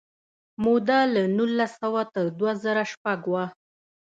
موده 0.63 0.99
له 1.13 1.23
نولس 1.37 1.71
سوه 1.81 2.01
تر 2.13 2.25
دوه 2.39 2.51
زره 2.63 2.83
شپږ 2.91 3.19
وه. 3.31 3.45